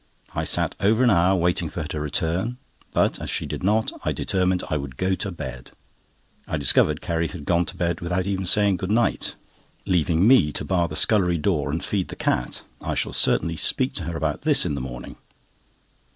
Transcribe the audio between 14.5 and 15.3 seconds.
in the morning.